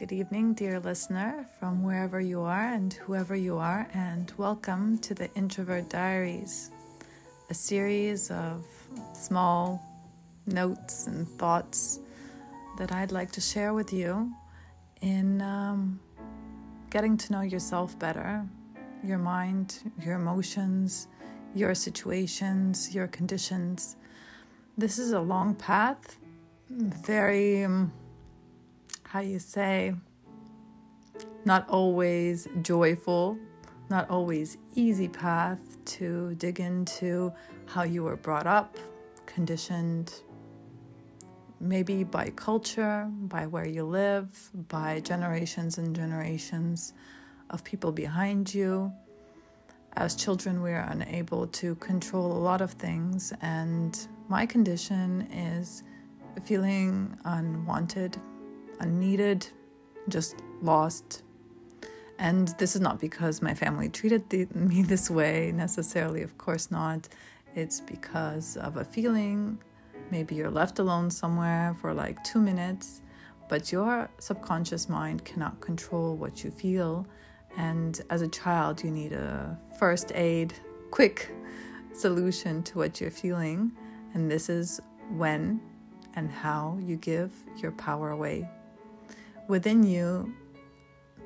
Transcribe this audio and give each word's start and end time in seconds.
Good 0.00 0.12
evening, 0.12 0.54
dear 0.54 0.80
listener, 0.80 1.44
from 1.58 1.82
wherever 1.82 2.22
you 2.22 2.40
are 2.40 2.72
and 2.72 2.90
whoever 2.90 3.36
you 3.36 3.58
are, 3.58 3.86
and 3.92 4.32
welcome 4.38 4.96
to 5.00 5.12
the 5.12 5.30
Introvert 5.34 5.90
Diaries, 5.90 6.70
a 7.50 7.54
series 7.54 8.30
of 8.30 8.64
small 9.12 9.86
notes 10.46 11.06
and 11.06 11.28
thoughts 11.28 12.00
that 12.78 12.92
I'd 12.92 13.12
like 13.12 13.30
to 13.32 13.42
share 13.42 13.74
with 13.74 13.92
you 13.92 14.32
in 15.02 15.42
um, 15.42 16.00
getting 16.88 17.18
to 17.18 17.32
know 17.32 17.42
yourself 17.42 17.98
better, 17.98 18.46
your 19.04 19.18
mind, 19.18 19.92
your 20.02 20.14
emotions, 20.14 21.08
your 21.54 21.74
situations, 21.74 22.94
your 22.94 23.06
conditions. 23.06 23.96
This 24.78 24.98
is 24.98 25.12
a 25.12 25.20
long 25.20 25.54
path, 25.54 26.16
very. 26.70 27.64
Um, 27.64 27.92
how 29.10 29.18
you 29.18 29.40
say, 29.40 29.92
not 31.44 31.68
always 31.68 32.46
joyful, 32.62 33.36
not 33.88 34.08
always 34.08 34.56
easy 34.76 35.08
path 35.08 35.58
to 35.84 36.32
dig 36.36 36.60
into 36.60 37.32
how 37.66 37.82
you 37.82 38.04
were 38.04 38.14
brought 38.14 38.46
up, 38.46 38.78
conditioned, 39.26 40.22
maybe 41.58 42.04
by 42.04 42.30
culture, 42.36 43.10
by 43.22 43.48
where 43.48 43.66
you 43.66 43.82
live, 43.82 44.48
by 44.68 45.00
generations 45.00 45.76
and 45.76 45.96
generations 45.96 46.92
of 47.50 47.64
people 47.64 47.90
behind 47.90 48.54
you. 48.54 48.92
As 49.94 50.14
children, 50.14 50.62
we 50.62 50.70
are 50.70 50.86
unable 50.88 51.48
to 51.48 51.74
control 51.74 52.30
a 52.30 52.38
lot 52.38 52.60
of 52.60 52.74
things, 52.74 53.32
and 53.40 54.06
my 54.28 54.46
condition 54.46 55.22
is 55.32 55.82
feeling 56.44 57.18
unwanted, 57.24 58.16
unneeded, 58.80 59.46
just 60.08 60.36
lost. 60.62 61.22
And 62.18 62.48
this 62.58 62.74
is 62.74 62.80
not 62.80 63.00
because 63.00 63.40
my 63.40 63.54
family 63.54 63.88
treated 63.88 64.28
the, 64.30 64.46
me 64.54 64.82
this 64.82 65.10
way 65.10 65.52
necessarily, 65.52 66.22
of 66.22 66.36
course 66.38 66.70
not. 66.70 67.08
It's 67.54 67.80
because 67.80 68.56
of 68.56 68.76
a 68.76 68.84
feeling. 68.84 69.58
Maybe 70.10 70.34
you're 70.34 70.50
left 70.50 70.78
alone 70.78 71.10
somewhere 71.10 71.76
for 71.80 71.94
like 71.94 72.22
two 72.24 72.40
minutes, 72.40 73.02
but 73.48 73.72
your 73.72 74.08
subconscious 74.18 74.88
mind 74.88 75.24
cannot 75.24 75.60
control 75.60 76.16
what 76.16 76.44
you 76.44 76.50
feel. 76.50 77.06
And 77.56 78.00
as 78.10 78.22
a 78.22 78.28
child, 78.28 78.84
you 78.84 78.90
need 78.90 79.12
a 79.12 79.58
first 79.78 80.12
aid, 80.14 80.54
quick 80.90 81.30
solution 81.92 82.62
to 82.64 82.78
what 82.78 83.00
you're 83.00 83.10
feeling. 83.10 83.72
And 84.14 84.30
this 84.30 84.48
is 84.48 84.80
when 85.16 85.60
and 86.14 86.30
how 86.30 86.78
you 86.80 86.96
give 86.96 87.30
your 87.56 87.72
power 87.72 88.10
away 88.10 88.48
within 89.50 89.82
you, 89.82 90.32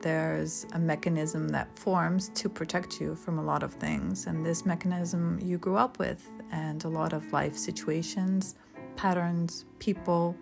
there's 0.00 0.66
a 0.72 0.78
mechanism 0.78 1.46
that 1.48 1.78
forms 1.78 2.30
to 2.30 2.48
protect 2.48 2.98
you 2.98 3.14
from 3.14 3.38
a 3.38 3.42
lot 3.42 3.62
of 3.62 3.74
things. 3.74 4.26
And 4.26 4.44
this 4.44 4.64
mechanism 4.64 5.38
you 5.42 5.58
grew 5.58 5.76
up 5.76 5.98
with, 5.98 6.28
and 6.50 6.82
a 6.84 6.88
lot 6.88 7.12
of 7.12 7.32
life 7.32 7.54
situations, 7.54 8.56
patterns, 8.96 9.66
people, 9.78 10.34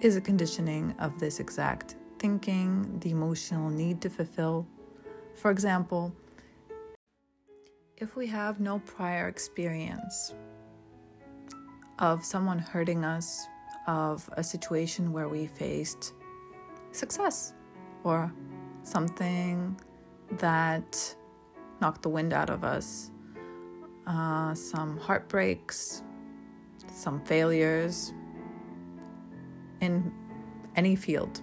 is 0.00 0.16
a 0.16 0.20
conditioning 0.20 0.94
of 0.98 1.18
this 1.20 1.38
exact 1.38 1.94
thinking, 2.18 2.98
the 2.98 3.12
emotional 3.12 3.70
need 3.70 4.00
to 4.02 4.10
fulfill. 4.10 4.66
For 5.36 5.52
example, 5.52 6.12
if 7.96 8.16
we 8.16 8.26
have 8.26 8.58
no 8.58 8.80
prior 8.80 9.28
experience 9.28 10.34
of 12.00 12.24
someone 12.24 12.58
hurting 12.58 13.04
us, 13.04 13.46
of 13.86 14.28
a 14.32 14.42
situation 14.42 15.12
where 15.12 15.28
we 15.28 15.46
faced 15.46 16.14
success 16.94 17.54
or 18.02 18.32
something 18.82 19.78
that 20.38 21.16
knocked 21.80 22.02
the 22.02 22.08
wind 22.08 22.32
out 22.32 22.50
of 22.50 22.64
us, 22.64 23.10
uh, 24.06 24.54
some 24.54 24.98
heartbreaks, 24.98 26.02
some 26.92 27.20
failures 27.24 28.12
in 29.80 30.12
any 30.76 30.96
field, 30.96 31.40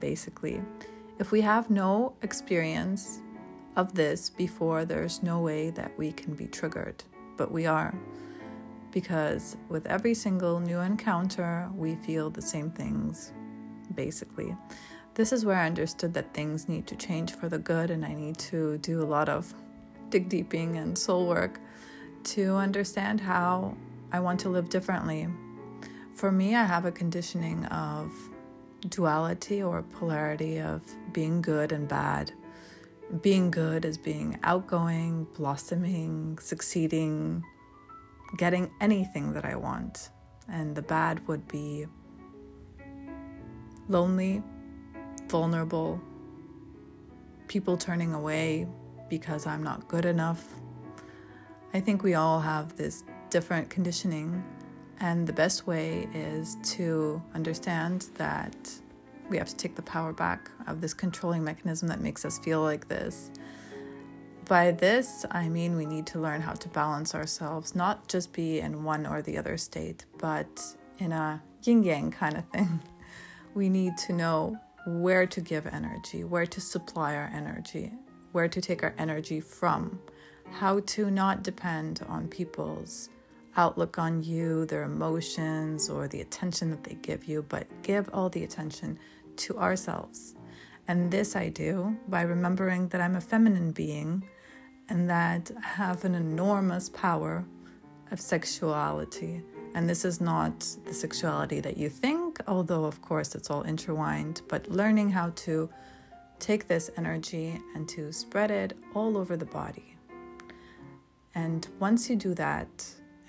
basically. 0.00 0.62
If 1.18 1.30
we 1.32 1.40
have 1.40 1.70
no 1.70 2.14
experience 2.22 3.20
of 3.76 3.94
this 3.94 4.30
before, 4.30 4.84
there's 4.84 5.22
no 5.22 5.40
way 5.40 5.70
that 5.70 5.96
we 5.98 6.12
can 6.12 6.34
be 6.34 6.46
triggered, 6.46 7.02
but 7.36 7.50
we 7.50 7.66
are. 7.66 7.94
Because 8.90 9.56
with 9.68 9.86
every 9.86 10.14
single 10.14 10.60
new 10.60 10.80
encounter, 10.80 11.70
we 11.74 11.96
feel 11.96 12.28
the 12.28 12.42
same 12.42 12.70
things, 12.70 13.32
basically 13.94 14.56
this 15.14 15.32
is 15.32 15.44
where 15.44 15.56
I 15.56 15.66
understood 15.66 16.14
that 16.14 16.32
things 16.32 16.68
need 16.68 16.86
to 16.86 16.96
change 16.96 17.32
for 17.32 17.48
the 17.48 17.58
good, 17.58 17.90
and 17.90 18.04
I 18.04 18.14
need 18.14 18.38
to 18.38 18.78
do 18.78 19.02
a 19.02 19.04
lot 19.04 19.28
of 19.28 19.52
dig 20.08 20.28
deeping 20.28 20.76
and 20.76 20.96
soul 20.96 21.26
work 21.26 21.60
to 22.24 22.54
understand 22.56 23.20
how 23.20 23.76
I 24.10 24.20
want 24.20 24.40
to 24.40 24.48
live 24.48 24.70
differently. 24.70 25.28
For 26.14 26.32
me, 26.32 26.54
I 26.54 26.64
have 26.64 26.86
a 26.86 26.92
conditioning 26.92 27.66
of 27.66 28.12
duality 28.88 29.62
or 29.62 29.82
polarity 29.82 30.60
of 30.60 30.82
being 31.12 31.42
good 31.42 31.72
and 31.72 31.86
bad. 31.86 32.32
Being 33.20 33.50
good 33.50 33.84
is 33.84 33.98
being 33.98 34.38
outgoing, 34.42 35.26
blossoming, 35.34 36.38
succeeding, 36.38 37.44
getting 38.38 38.70
anything 38.80 39.34
that 39.34 39.44
I 39.44 39.56
want. 39.56 40.08
And 40.48 40.74
the 40.74 40.82
bad 40.82 41.26
would 41.28 41.46
be 41.48 41.86
lonely, 43.88 44.42
vulnerable, 45.28 46.00
people 47.48 47.76
turning 47.76 48.12
away 48.14 48.66
because 49.08 49.46
I'm 49.46 49.62
not 49.62 49.88
good 49.88 50.04
enough. 50.04 50.46
I 51.74 51.80
think 51.80 52.02
we 52.02 52.14
all 52.14 52.40
have 52.40 52.76
this 52.76 53.04
different 53.30 53.70
conditioning, 53.70 54.44
and 55.00 55.26
the 55.26 55.32
best 55.32 55.66
way 55.66 56.08
is 56.14 56.56
to 56.76 57.22
understand 57.34 58.08
that 58.14 58.54
we 59.28 59.38
have 59.38 59.48
to 59.48 59.56
take 59.56 59.74
the 59.74 59.82
power 59.82 60.12
back 60.12 60.50
of 60.66 60.80
this 60.80 60.92
controlling 60.92 61.42
mechanism 61.42 61.88
that 61.88 62.00
makes 62.00 62.24
us 62.24 62.38
feel 62.38 62.60
like 62.60 62.88
this. 62.88 63.30
By 64.46 64.72
this, 64.72 65.24
I 65.30 65.48
mean 65.48 65.76
we 65.76 65.86
need 65.86 66.06
to 66.08 66.20
learn 66.20 66.42
how 66.42 66.52
to 66.52 66.68
balance 66.68 67.14
ourselves, 67.14 67.74
not 67.74 68.08
just 68.08 68.32
be 68.32 68.60
in 68.60 68.84
one 68.84 69.06
or 69.06 69.22
the 69.22 69.38
other 69.38 69.56
state, 69.56 70.04
but 70.18 70.62
in 70.98 71.12
a 71.12 71.42
yin 71.62 71.82
yang 71.82 72.10
kind 72.10 72.36
of 72.36 72.44
thing. 72.46 72.80
We 73.54 73.68
need 73.68 73.96
to 73.98 74.12
know 74.12 74.58
where 74.86 75.26
to 75.26 75.40
give 75.40 75.66
energy, 75.66 76.24
where 76.24 76.46
to 76.46 76.60
supply 76.60 77.14
our 77.14 77.30
energy, 77.34 77.92
where 78.32 78.48
to 78.48 78.60
take 78.60 78.82
our 78.82 78.94
energy 78.98 79.40
from, 79.40 80.00
how 80.50 80.80
to 80.80 81.10
not 81.10 81.42
depend 81.42 82.00
on 82.08 82.28
people's 82.28 83.08
outlook 83.56 83.98
on 83.98 84.22
you, 84.22 84.64
their 84.66 84.84
emotions, 84.84 85.90
or 85.90 86.08
the 86.08 86.20
attention 86.20 86.70
that 86.70 86.84
they 86.84 86.94
give 86.94 87.26
you, 87.26 87.44
but 87.48 87.66
give 87.82 88.08
all 88.12 88.30
the 88.30 88.42
attention 88.42 88.98
to 89.36 89.58
ourselves. 89.58 90.34
And 90.88 91.10
this 91.10 91.36
I 91.36 91.48
do 91.48 91.96
by 92.08 92.22
remembering 92.22 92.88
that 92.88 93.00
I'm 93.00 93.16
a 93.16 93.20
feminine 93.20 93.70
being 93.72 94.24
and 94.88 95.08
that 95.08 95.50
I 95.56 95.66
have 95.66 96.04
an 96.04 96.14
enormous 96.14 96.88
power 96.88 97.44
of 98.10 98.20
sexuality 98.20 99.42
and 99.74 99.88
this 99.88 100.04
is 100.04 100.20
not 100.20 100.60
the 100.84 100.92
sexuality 100.92 101.60
that 101.60 101.76
you 101.76 101.88
think, 101.88 102.21
although, 102.46 102.84
of 102.84 103.00
course, 103.02 103.34
it's 103.34 103.50
all 103.50 103.62
intertwined, 103.62 104.42
but 104.48 104.68
learning 104.70 105.10
how 105.10 105.30
to 105.30 105.68
take 106.38 106.68
this 106.68 106.90
energy 106.96 107.60
and 107.74 107.88
to 107.88 108.12
spread 108.12 108.50
it 108.50 108.76
all 108.94 109.16
over 109.16 109.36
the 109.36 109.46
body. 109.46 109.96
And 111.34 111.66
once 111.78 112.10
you 112.10 112.16
do 112.16 112.34
that, 112.34 112.68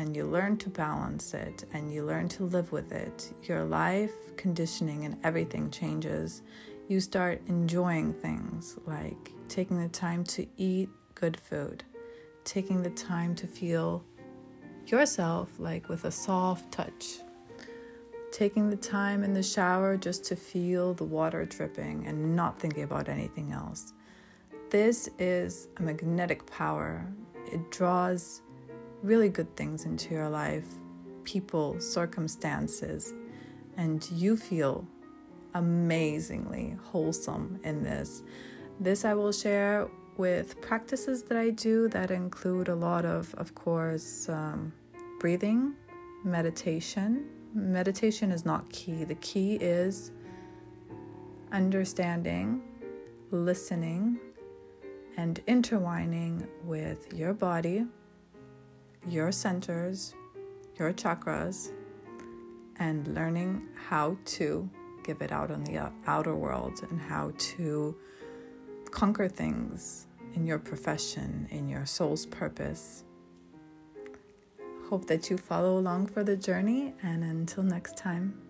and 0.00 0.16
you 0.16 0.24
learn 0.24 0.56
to 0.56 0.70
balance 0.70 1.34
it 1.34 1.64
and 1.74 1.92
you 1.92 2.02
learn 2.02 2.26
to 2.26 2.44
live 2.44 2.72
with 2.72 2.90
it, 2.90 3.34
your 3.42 3.64
life 3.64 4.34
conditioning 4.38 5.04
and 5.04 5.14
everything 5.22 5.70
changes. 5.70 6.40
You 6.88 7.00
start 7.00 7.42
enjoying 7.48 8.14
things 8.14 8.78
like 8.86 9.30
taking 9.48 9.78
the 9.78 9.90
time 9.90 10.24
to 10.24 10.46
eat 10.56 10.88
good 11.14 11.38
food, 11.38 11.84
taking 12.44 12.82
the 12.82 12.88
time 12.88 13.34
to 13.34 13.46
feel 13.46 14.02
yourself 14.86 15.50
like 15.58 15.90
with 15.90 16.06
a 16.06 16.10
soft 16.10 16.72
touch. 16.72 17.18
Taking 18.32 18.70
the 18.70 18.76
time 18.76 19.24
in 19.24 19.34
the 19.34 19.42
shower 19.42 19.96
just 19.96 20.24
to 20.26 20.36
feel 20.36 20.94
the 20.94 21.04
water 21.04 21.44
dripping 21.44 22.06
and 22.06 22.36
not 22.36 22.60
thinking 22.60 22.84
about 22.84 23.08
anything 23.08 23.52
else. 23.52 23.92
This 24.70 25.08
is 25.18 25.68
a 25.78 25.82
magnetic 25.82 26.46
power. 26.46 27.04
It 27.52 27.70
draws 27.72 28.42
really 29.02 29.28
good 29.28 29.56
things 29.56 29.84
into 29.84 30.14
your 30.14 30.28
life, 30.28 30.66
people, 31.24 31.80
circumstances, 31.80 33.12
and 33.76 34.08
you 34.12 34.36
feel 34.36 34.86
amazingly 35.54 36.76
wholesome 36.84 37.58
in 37.64 37.82
this. 37.82 38.22
This 38.78 39.04
I 39.04 39.14
will 39.14 39.32
share 39.32 39.88
with 40.16 40.60
practices 40.60 41.24
that 41.24 41.36
I 41.36 41.50
do 41.50 41.88
that 41.88 42.12
include 42.12 42.68
a 42.68 42.76
lot 42.76 43.04
of, 43.04 43.34
of 43.34 43.54
course, 43.56 44.28
um, 44.28 44.72
breathing, 45.18 45.74
meditation. 46.22 47.26
Meditation 47.52 48.30
is 48.30 48.44
not 48.44 48.70
key. 48.70 49.04
The 49.04 49.16
key 49.16 49.54
is 49.54 50.12
understanding, 51.50 52.62
listening, 53.32 54.20
and 55.16 55.40
intertwining 55.46 56.46
with 56.64 57.12
your 57.12 57.34
body, 57.34 57.86
your 59.08 59.32
centers, 59.32 60.14
your 60.78 60.92
chakras, 60.92 61.72
and 62.76 63.14
learning 63.14 63.66
how 63.88 64.16
to 64.24 64.70
give 65.02 65.20
it 65.20 65.32
out 65.32 65.50
on 65.50 65.64
the 65.64 65.90
outer 66.06 66.36
world 66.36 66.80
and 66.88 67.00
how 67.00 67.32
to 67.36 67.96
conquer 68.90 69.28
things 69.28 70.06
in 70.34 70.46
your 70.46 70.58
profession, 70.58 71.48
in 71.50 71.68
your 71.68 71.84
soul's 71.84 72.26
purpose. 72.26 73.04
Hope 74.90 75.06
that 75.06 75.30
you 75.30 75.38
follow 75.38 75.78
along 75.78 76.08
for 76.08 76.24
the 76.24 76.36
journey, 76.36 76.94
and 77.00 77.22
until 77.22 77.62
next 77.62 77.96
time. 77.96 78.49